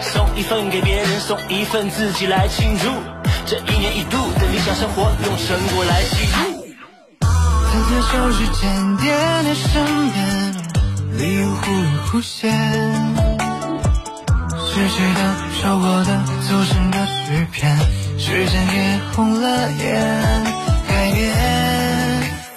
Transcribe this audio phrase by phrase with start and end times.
[0.00, 2.90] 送一份给别人，送一份自己来庆祝。
[3.46, 6.66] 这一年一度的理想生活，用成果来记录。
[7.20, 10.16] 粉色手指尖点点身边，
[11.18, 12.52] 礼物忽隐忽现。
[14.68, 15.20] 是谁的
[15.62, 16.10] 收获的
[16.46, 17.78] 组成的诗篇，
[18.18, 20.44] 时间也红了眼，
[20.86, 21.34] 改变，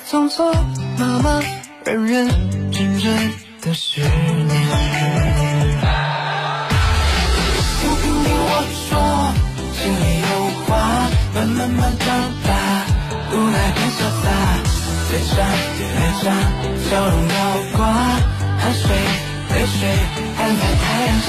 [0.09, 0.51] 匆匆
[0.97, 1.43] 忙忙，
[1.85, 2.27] 认认
[2.71, 3.31] 真真
[3.61, 5.48] 的十年。
[11.33, 12.07] 慢慢慢长
[12.43, 12.49] 大
[13.31, 14.25] 无奈变潇洒
[15.11, 15.35] 脸上
[15.77, 15.81] 脸
[16.21, 16.23] 上
[16.89, 17.33] 笑容高
[17.77, 17.79] 挂
[18.57, 18.89] 汗水
[19.53, 19.79] 泪水
[20.35, 21.27] 摊在太阳下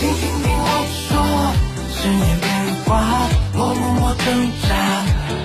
[0.00, 0.64] 听听听我
[1.08, 1.10] 说
[1.94, 2.44] 十年变
[2.84, 2.88] 化
[3.54, 4.24] 默默默挣
[4.62, 4.68] 扎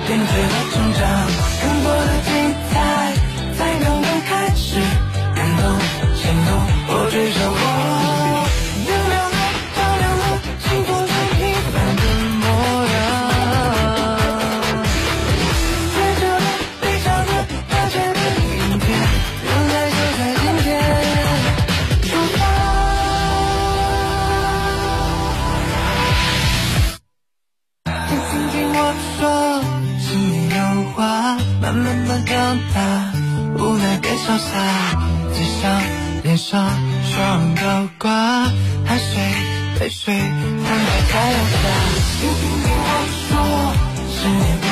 [0.08, 1.02] 点缀了成长
[1.62, 2.32] 更多的精
[2.72, 2.74] 彩
[34.31, 34.47] 潇洒
[35.34, 35.81] 嘴上
[36.24, 36.66] 脸上
[37.03, 38.09] 笑容高挂
[38.86, 39.22] 汗水
[39.78, 41.58] 泪水躺在太阳下
[42.22, 42.90] 听听听我
[43.28, 43.30] 说
[44.09, 44.71] 十年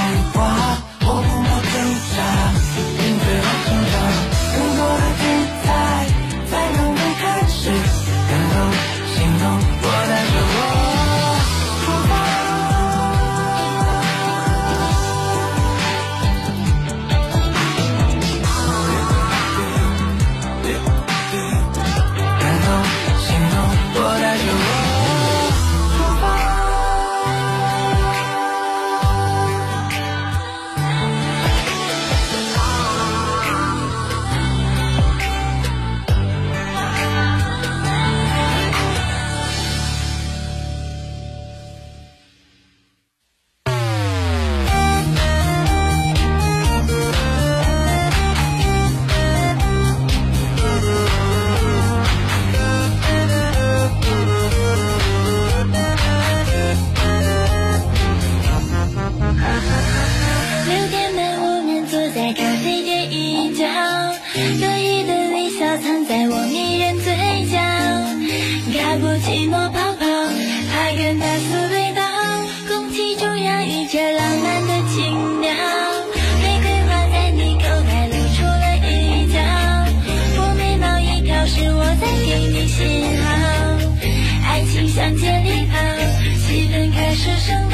[87.20, 87.69] 是什？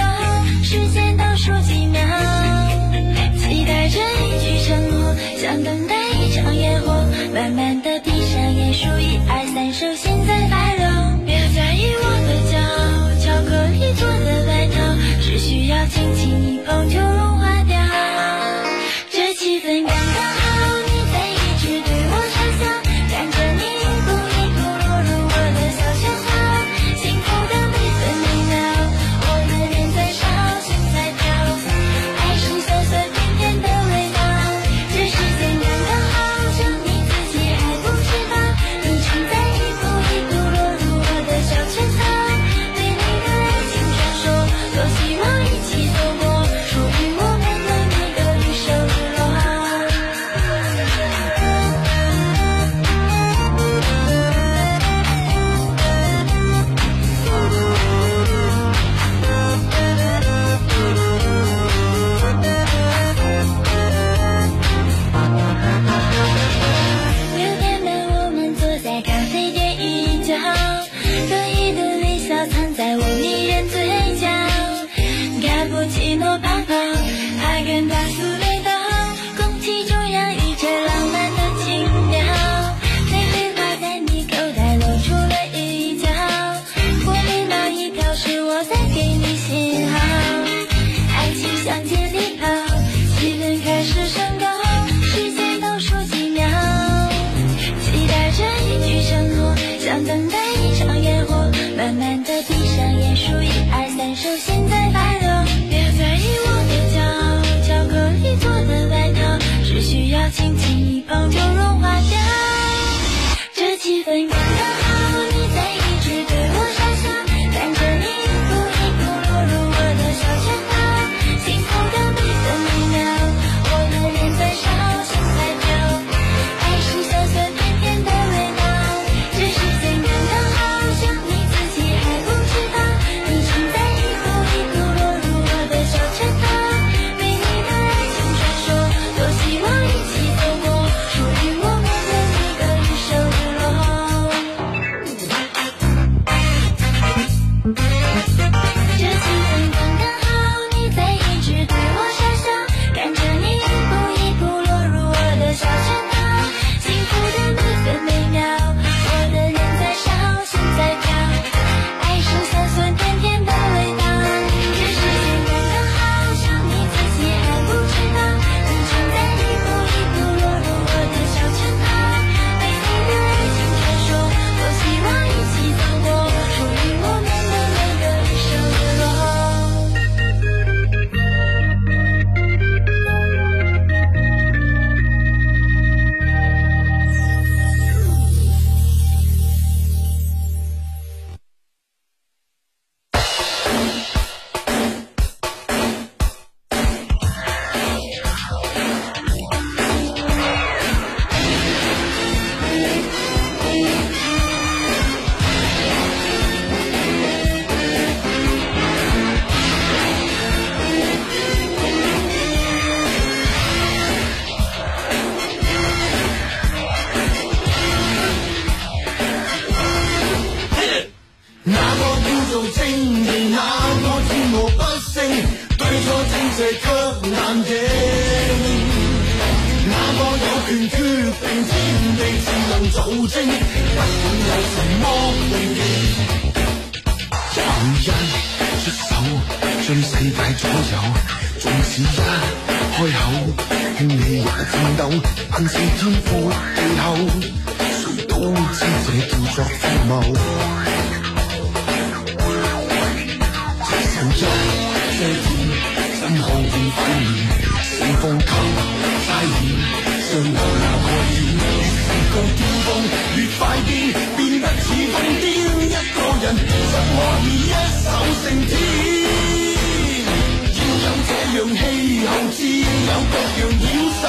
[273.36, 273.86] 各样妖
[274.22, 274.24] 兽，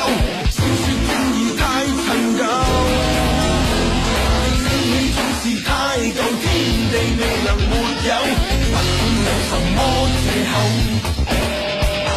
[0.51, 2.05] 说说正义太陈
[2.37, 2.43] 旧，
[4.59, 5.71] 心里总是太
[6.11, 6.45] 旧，天
[6.91, 7.73] 地未能没
[8.03, 8.75] 有，不管
[9.23, 9.79] 有什么
[10.19, 10.53] 借口，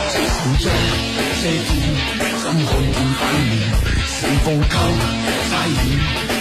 [0.10, 1.78] 谁手中这些
[2.42, 3.54] 怎可以反面？
[4.08, 4.74] 四风扣
[5.52, 5.72] 猜疑，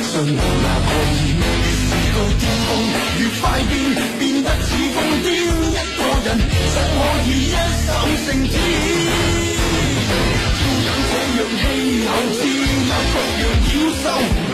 [0.01, 0.67] 谁又哪？
[2.19, 2.71] 天空，
[3.19, 3.71] 越快变，
[4.19, 5.27] 变得似疯癫。
[5.29, 6.27] 一个人
[6.75, 7.55] 怎可以一
[7.87, 7.89] 手
[8.25, 9.38] 胜天？
[11.59, 14.48] 气候自有各样妖兽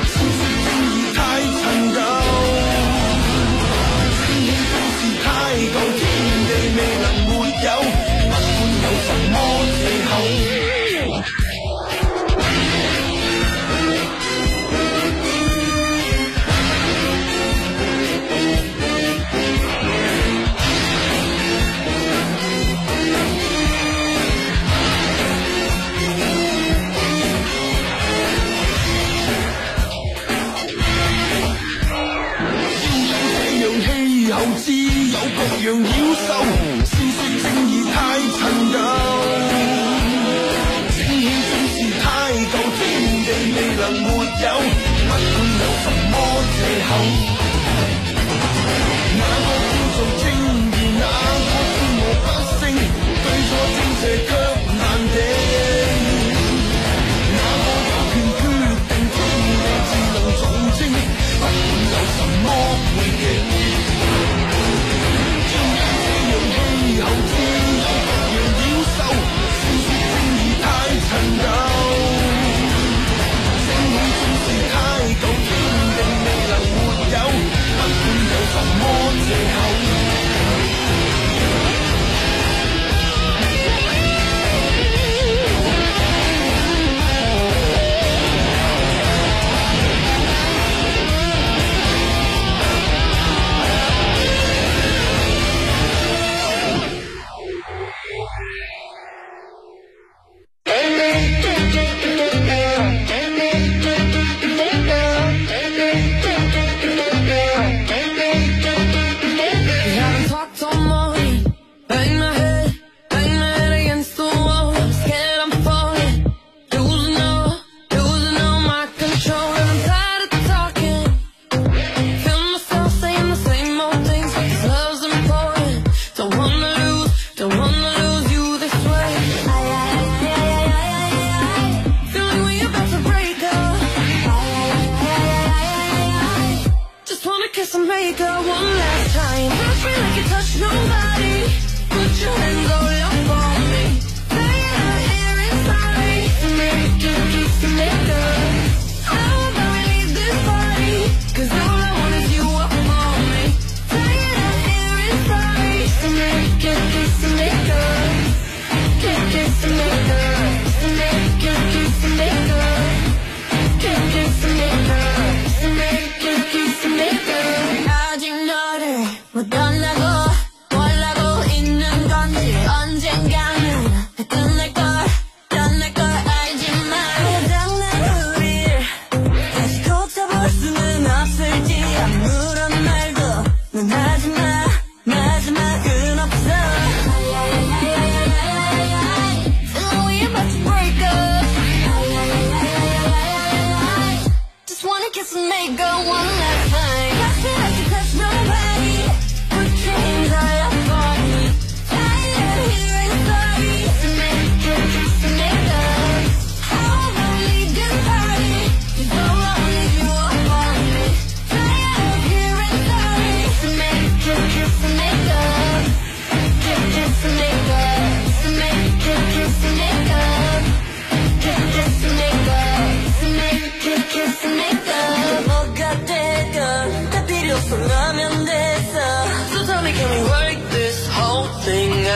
[35.64, 36.03] 永远。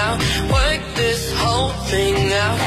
[0.08, 0.18] out,
[0.50, 2.58] work this whole thing out.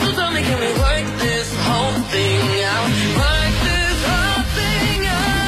[0.00, 2.88] So tell me, can we work this whole thing out?
[3.22, 5.46] Work this whole thing out.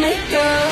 [0.00, 0.67] Make up.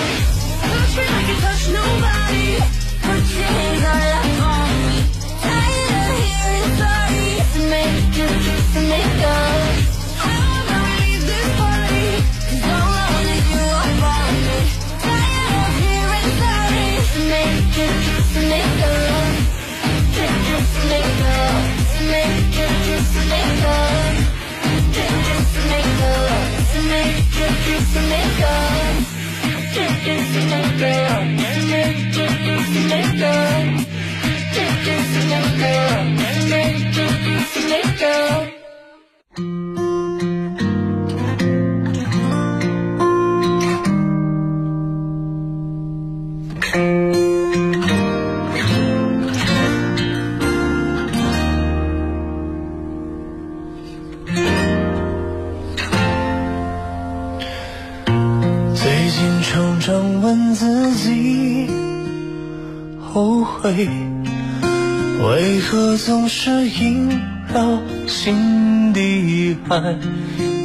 [27.66, 28.06] 为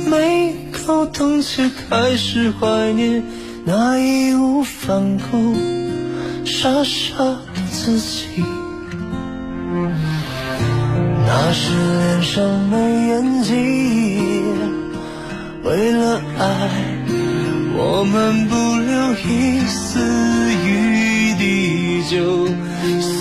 [0.09, 3.23] 没搞懂，却开始怀念
[3.65, 5.55] 那义无反顾、
[6.45, 8.43] 傻傻的自己。
[11.25, 13.53] 那时脸上没演技，
[15.63, 16.69] 为了爱，
[17.77, 19.99] 我们不留一丝
[20.65, 22.49] 余地就。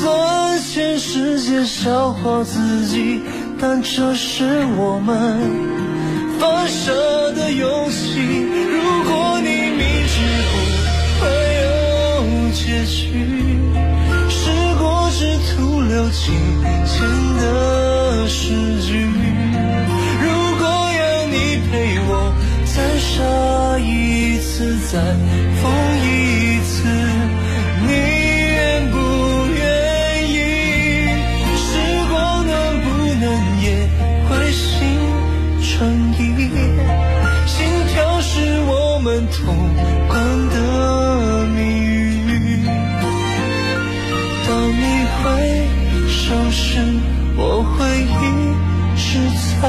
[0.01, 3.21] 算全世界笑话自己，
[3.61, 5.39] 但这是我们
[6.41, 6.91] 犯傻
[7.37, 8.19] 的游戏。
[8.19, 10.15] 如果你明知
[10.49, 10.53] 不
[11.21, 11.23] 会
[11.61, 11.69] 有
[12.55, 12.99] 结局，
[14.31, 14.41] 时
[14.79, 14.83] 过
[15.13, 15.21] 只
[15.51, 16.33] 徒留金
[16.87, 16.97] 钱
[17.37, 18.89] 的诗句。
[20.23, 20.25] 如
[20.57, 21.73] 果要你陪
[22.09, 22.11] 我
[22.65, 24.99] 再傻一次，再
[25.61, 25.71] 疯
[39.47, 39.49] 无
[40.09, 40.15] 关
[40.51, 40.57] 的
[41.47, 41.59] 谜
[42.27, 42.29] 语，
[44.47, 44.83] 当你
[45.17, 45.21] 回
[46.09, 46.61] 首时，
[47.37, 48.23] 我会一
[48.97, 49.01] 直
[49.61, 49.63] 在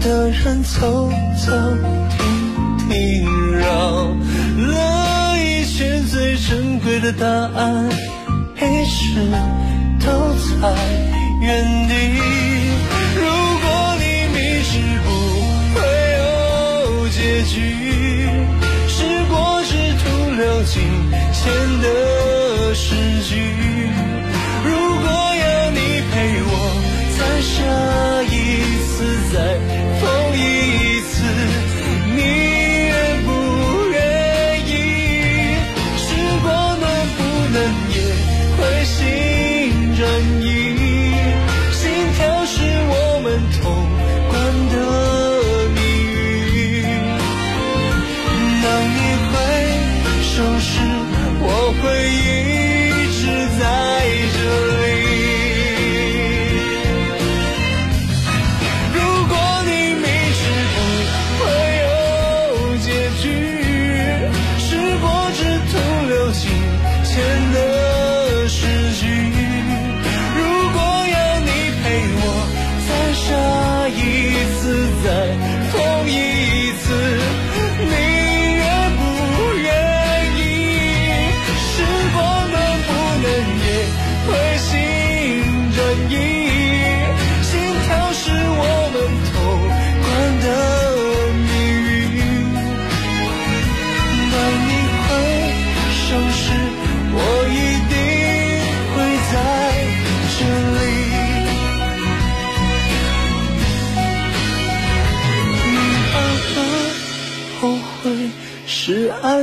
[0.00, 1.10] 的人走
[1.44, 1.52] 走
[2.10, 2.18] 停
[2.88, 3.26] 停，
[3.58, 3.66] 绕
[4.56, 7.88] 了一圈最珍贵的答案，
[8.56, 9.20] 一直
[10.00, 10.06] 都
[10.60, 10.74] 在
[11.40, 11.92] 原地。
[13.16, 13.20] 如
[13.62, 13.64] 果
[13.98, 14.70] 你明知
[15.04, 15.06] 不
[15.74, 15.76] 会
[16.18, 16.22] 有
[17.08, 17.54] 结局，
[18.88, 18.94] 时
[19.28, 20.04] 过只徒
[20.36, 20.74] 留金
[21.32, 21.42] 钱
[21.82, 21.84] 的
[22.74, 23.65] 诗句。
[28.96, 29.85] 自在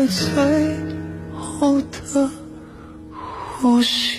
[0.08, 0.78] 最
[1.34, 2.30] 后的
[3.58, 4.12] 呼吸。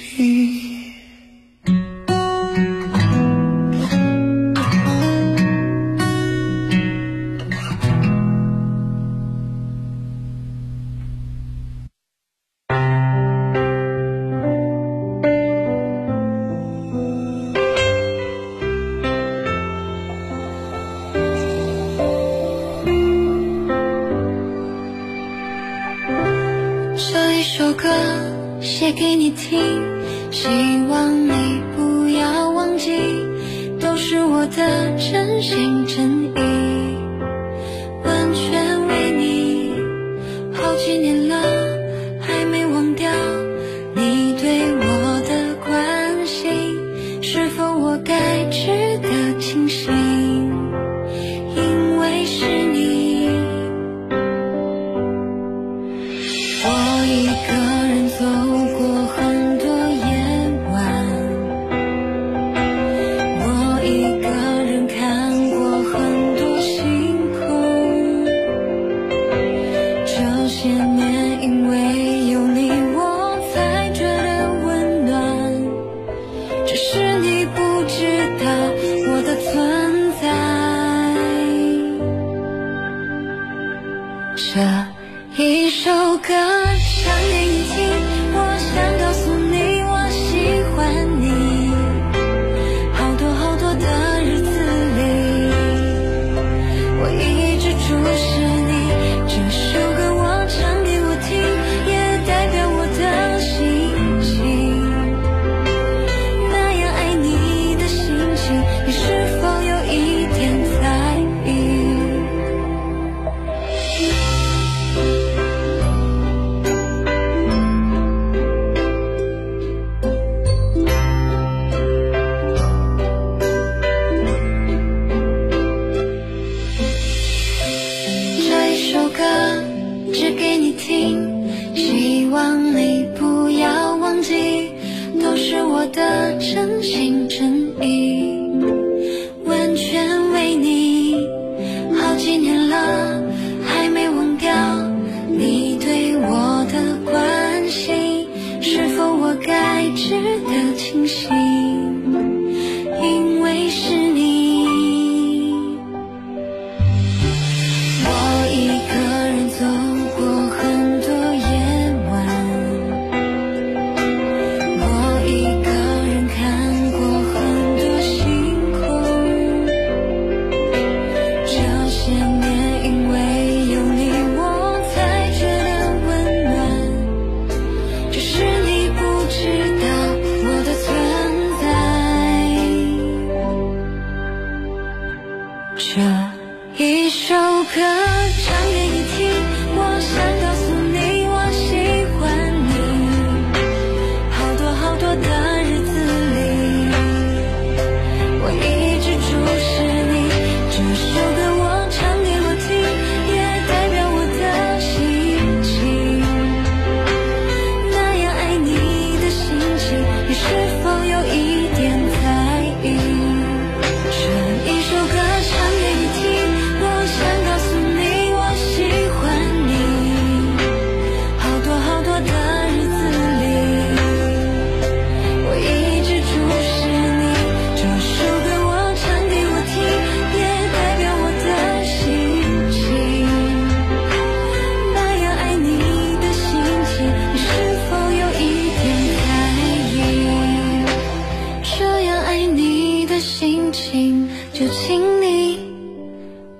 [243.44, 245.58] 心情就请你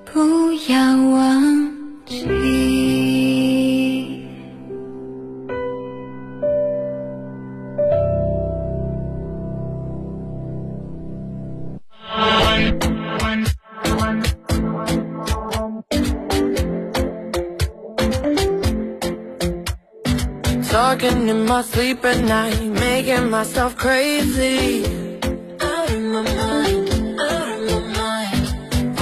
[0.04, 0.20] 不
[0.68, 0.78] 要
[1.12, 1.72] 忘
[2.04, 2.26] 记
[20.70, 25.03] talking in my sleep at night making myself crazy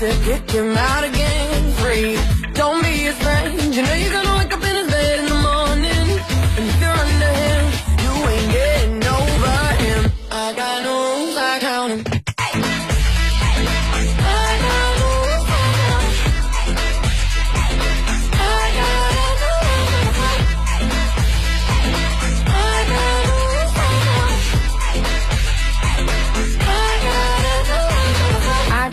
[0.00, 1.72] to kick him out again.
[1.74, 2.18] Three,
[2.54, 4.23] don't be his friend, you know you're gonna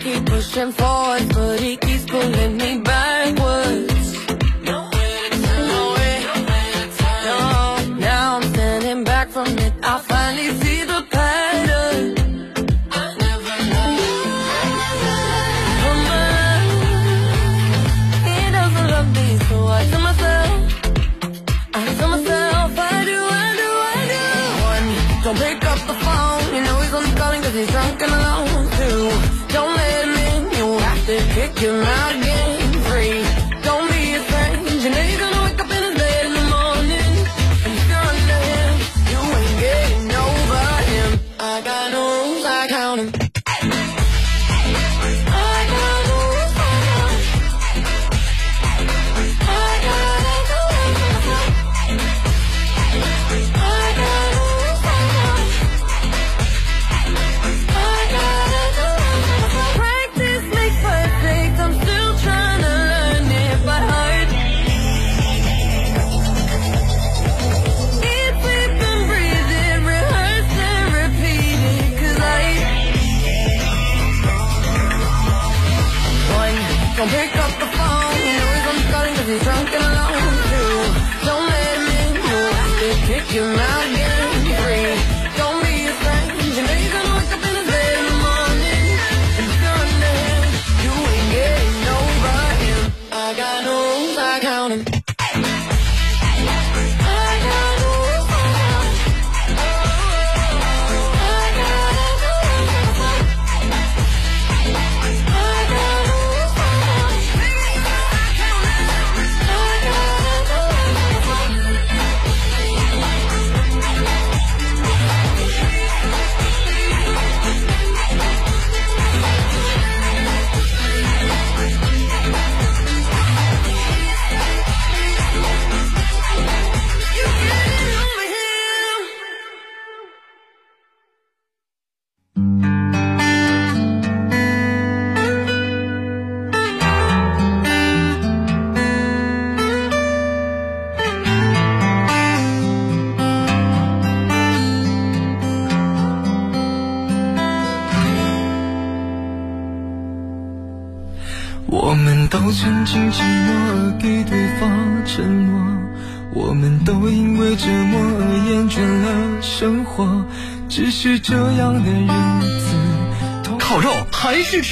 [0.02, 2.71] keep pushing forward, but he keeps pulling me
[31.62, 32.21] come out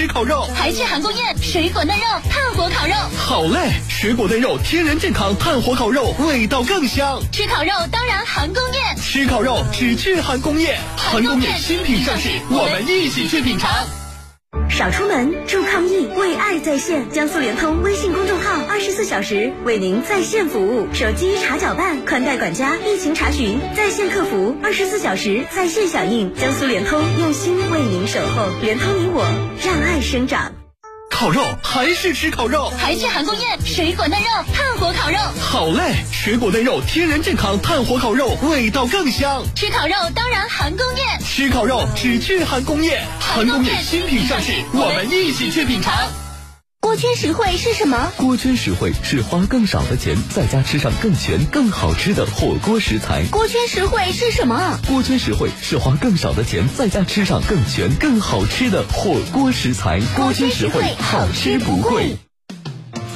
[0.01, 2.95] 吃烤肉，还是韩宫宴，水果嫩肉，炭火烤肉。
[3.19, 3.71] 好嘞！
[3.87, 7.21] 水果嫩肉，天然健康，炭火烤肉，味道更香。
[7.31, 13.71] 吃烤肉当然韩宫宴，吃烤肉只去韩工宴，韩工宴新品上市，我们一起去品尝。
[14.81, 17.11] 少出门，助抗疫，为爱在线。
[17.11, 26.35] 江苏联通微信公众号二十四小时为您在线服务，手机查缴办、宽带管家、疫情查询，在线客服二十四小时在线响应。
[26.35, 29.23] 江苏联通用心为您守候，联通你我，
[29.63, 30.60] 让爱生长。
[31.21, 35.19] 烤肉还是吃烤肉，还去韩宫宴，水果嫩肉，炭火烤肉。
[35.39, 35.97] 好嘞！
[36.11, 39.43] 水果嫩肉，天然健康，炭火烤肉，味道更香。
[39.55, 45.95] 吃烤肉当然韩宫宴，吃烤肉只去韩工业，韩工业新品上市，我们一起去品尝。
[46.91, 48.11] 锅圈实惠是什么？
[48.17, 53.23] 锅圈实惠是花更少的钱，在家吃上更全、更好吃的火锅食材。
[53.31, 54.77] 锅圈实惠是什么？
[54.89, 60.01] 锅圈实惠是花更少的钱，在家吃上更全、更好吃的火锅食材。
[60.17, 62.17] 锅圈实惠，好吃不贵。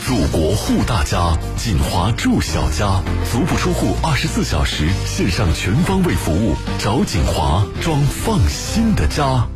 [0.06, 9.48] 祖国护大家，锦华住小家，足不出户，二十四小时线上全方位服务，找锦华装放心的家。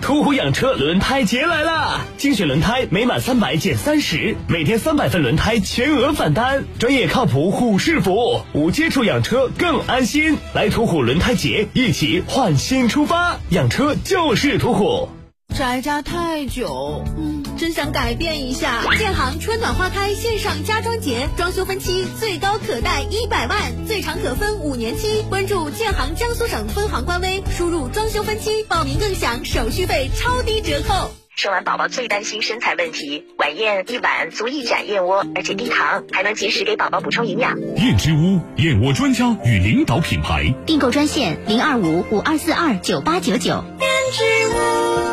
[0.00, 2.00] 途虎养车轮胎节来啦！
[2.16, 10.36] 精选轮胎每满三百减三十，每天三百份轮胎全额返单，专业靠谱虎式服务，无接触养车更安心。
[10.54, 15.19] 来途虎轮胎节，一起换新出发，养车就是途虎。
[15.56, 18.82] 宅家太久，嗯，真想改变一下。
[18.98, 25.22] 建行春暖花开线上家装节，装修分期最高可贷一百万，最长可分五年期。
[25.28, 31.10] 关注建行江苏省分行官微，输入装修分期报名更享手续费超低折扣。
[31.36, 37.58] 生完宝宝最担心身材问题，晚宴一碗足一盏燕窝，而且低糖，还能及时给宝宝补充营养。
[37.76, 43.64] 燕之屋燕窝专家与领导品牌，订购专线零二五五二四二九八九九。
[43.80, 45.09] 燕之屋。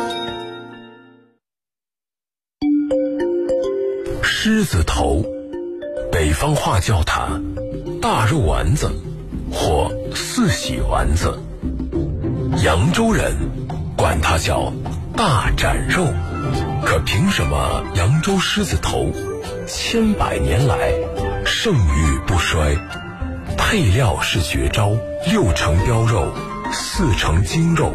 [4.50, 5.26] 狮子头，
[6.10, 7.38] 北方话叫它
[8.00, 8.90] 大肉丸子
[9.52, 11.38] 或四喜丸子，
[12.64, 13.36] 扬州人
[13.94, 14.72] 管它叫
[15.14, 16.06] 大斩肉。
[16.82, 19.12] 可凭什么扬州狮子头
[19.66, 20.94] 千百年来
[21.44, 22.74] 盛誉不衰？
[23.58, 24.92] 配料是绝招，
[25.26, 26.32] 六成膘肉，
[26.72, 27.92] 四成精肉，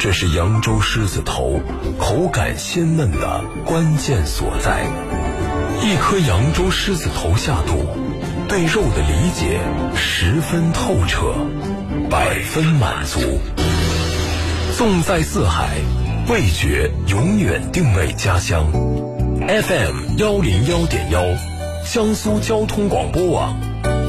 [0.00, 1.60] 这是扬州狮子头
[2.00, 4.88] 口感鲜嫩的关键所在。
[5.84, 7.86] 一颗扬州狮子头下肚，
[8.48, 9.60] 对肉的理解
[9.94, 11.34] 十分透彻，
[12.08, 13.20] 百分满足。
[14.78, 15.74] 纵在四海，
[16.26, 18.64] 味觉永远定位家乡。
[19.46, 21.22] FM 幺零幺点幺，
[21.84, 23.54] 江苏交通广播网，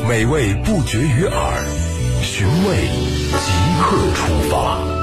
[0.08, 1.66] 美味不绝于耳，
[2.22, 2.88] 寻味
[3.32, 4.95] 即刻出发。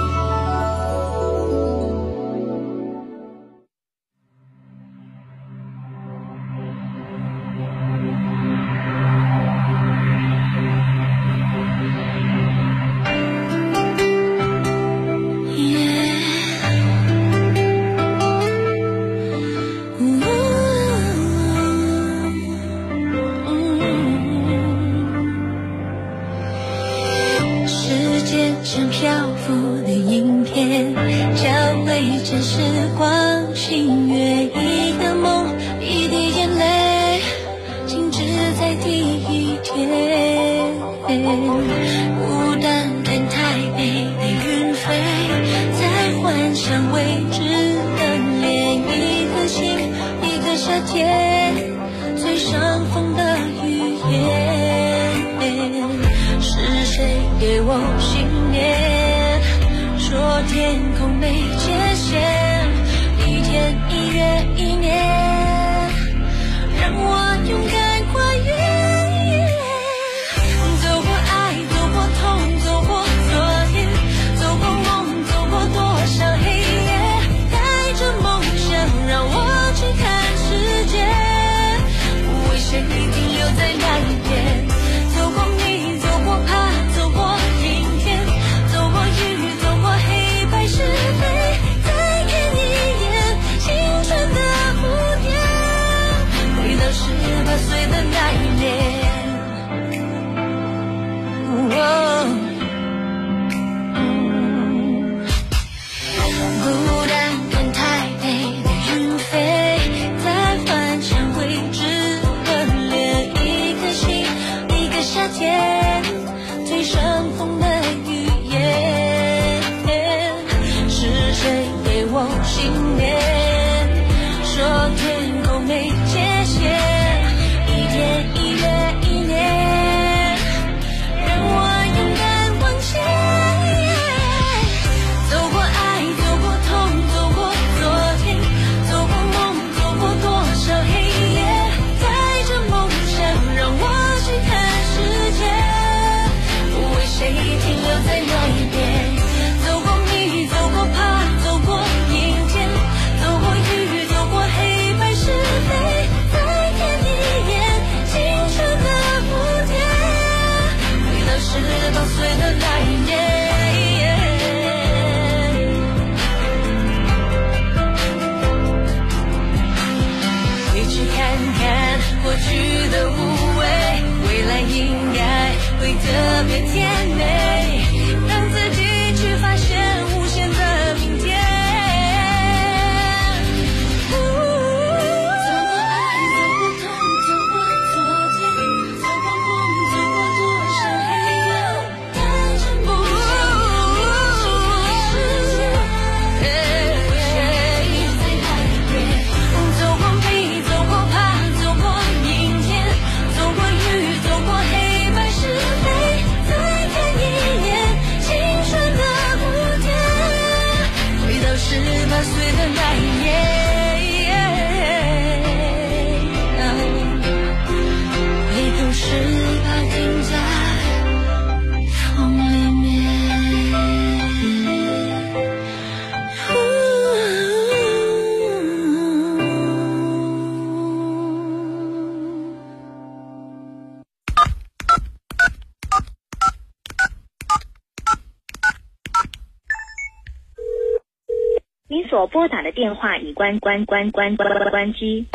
[242.27, 245.27] 拨打的电话已关关关关关关机。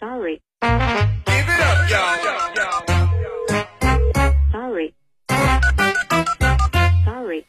[0.00, 0.40] Sorry.
[4.52, 4.94] Sorry.
[7.04, 7.44] Sorry.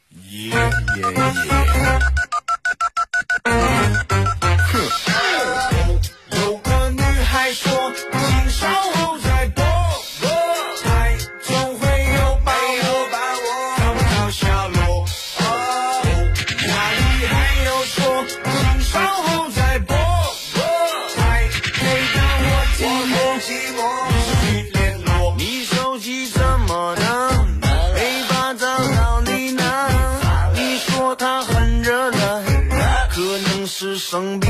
[34.16, 34.45] 生病。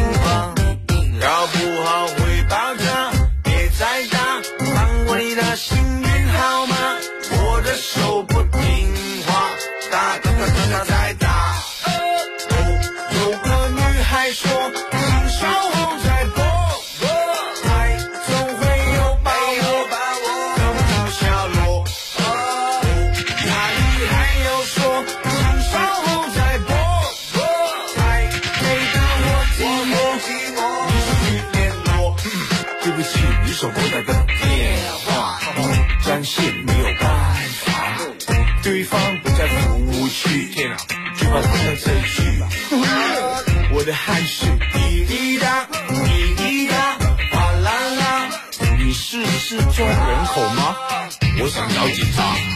[51.86, 52.55] 不紧张。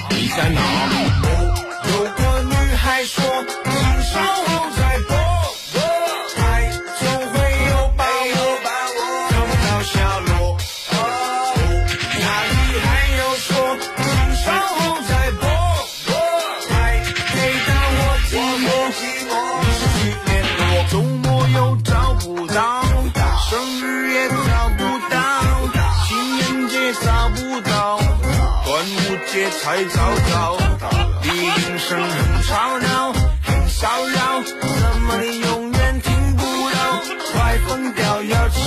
[32.44, 33.14] 吵闹，
[33.44, 37.02] 很骚扰，怎么你永远听不到？
[37.34, 38.60] 快疯掉，要吃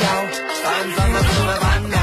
[0.00, 0.06] 药，
[0.62, 1.96] 烦烦的怎烦恼？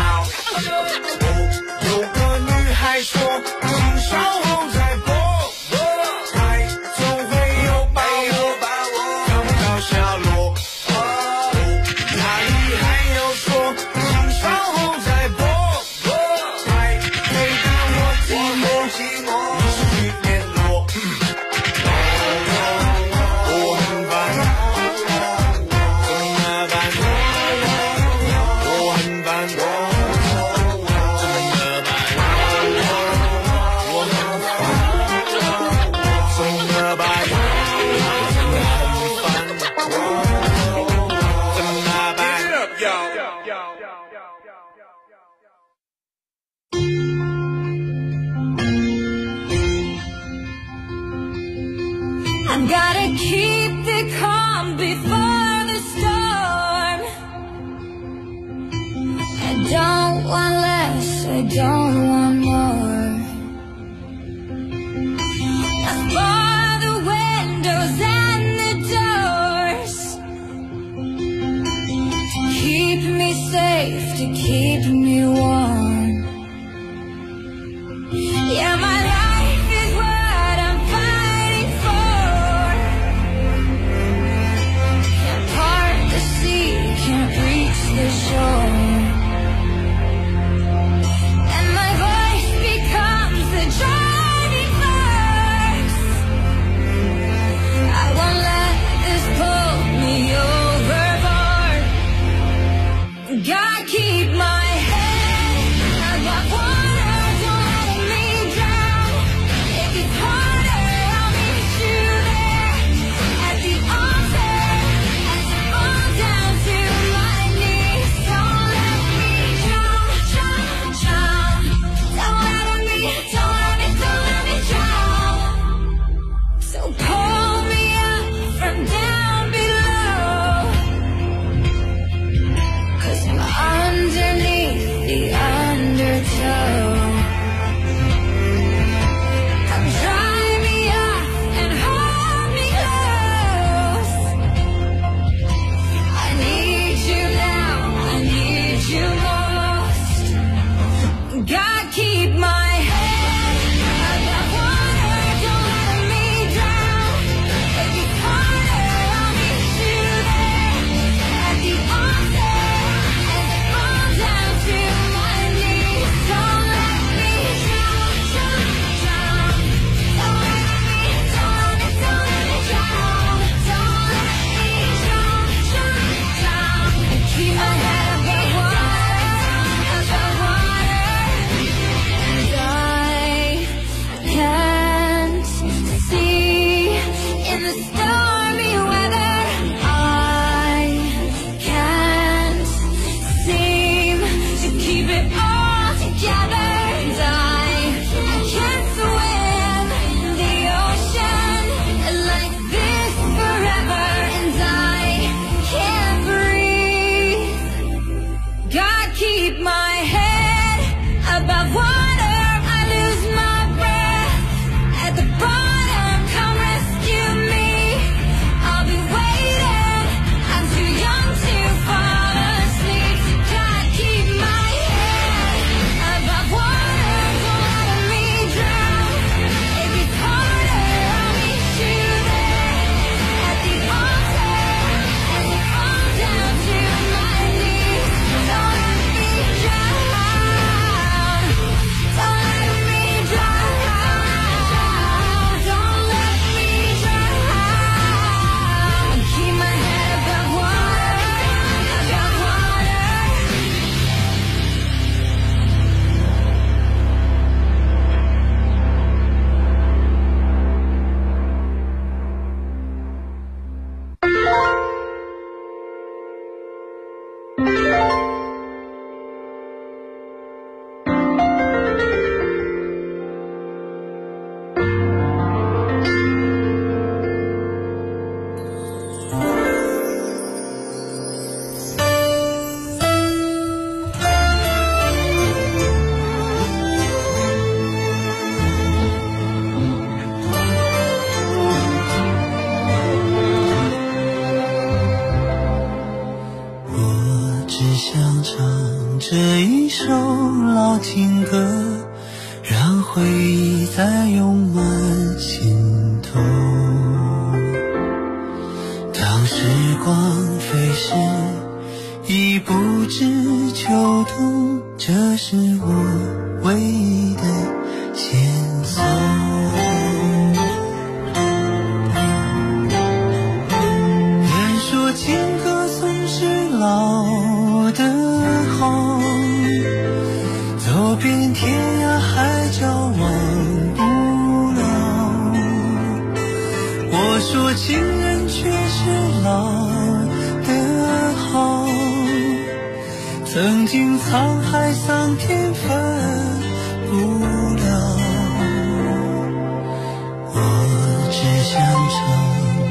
[352.18, 352.26] 唱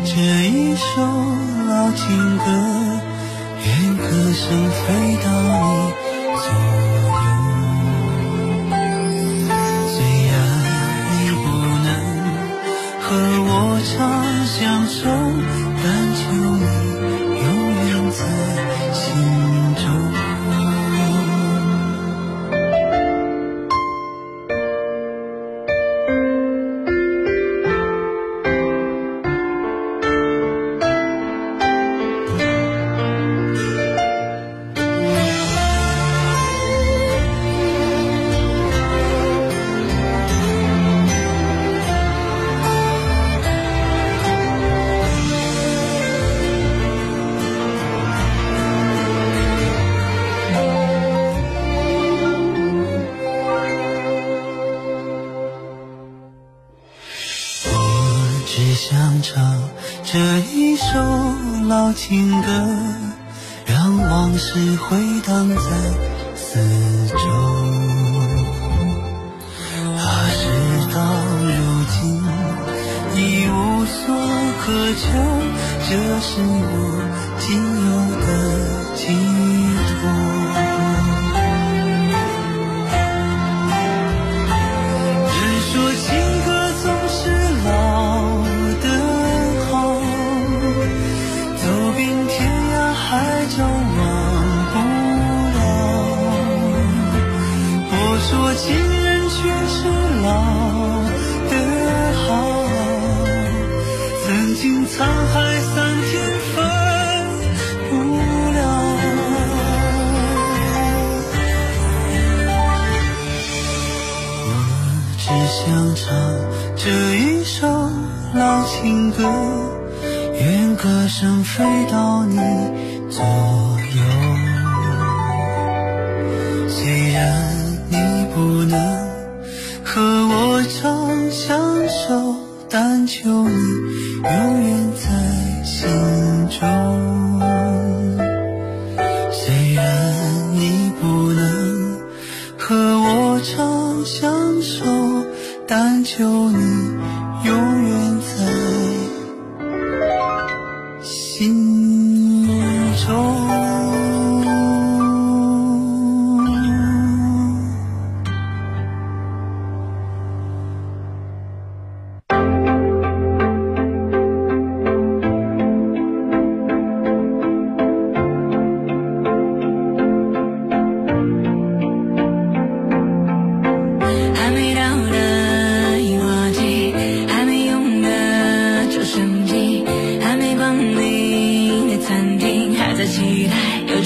[0.04, 0.12] 这
[0.48, 1.02] 一首
[1.66, 2.44] 老情歌
[3.64, 6.05] 愿歌声飞到你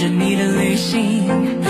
[0.00, 1.69] 着你的旅行。